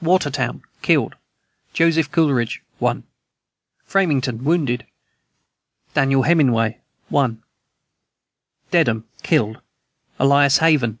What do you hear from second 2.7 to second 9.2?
1. FRAMINGHAM. Wounded: Daniel Heminway, 1. DEDHAM.